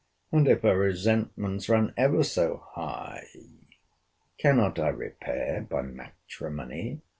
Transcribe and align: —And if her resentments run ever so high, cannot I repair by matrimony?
—And 0.31 0.47
if 0.47 0.63
her 0.63 0.75
resentments 0.79 1.69
run 1.69 1.93
ever 1.95 2.23
so 2.23 2.63
high, 2.71 3.27
cannot 4.39 4.79
I 4.79 4.87
repair 4.87 5.61
by 5.69 5.83
matrimony? 5.83 7.03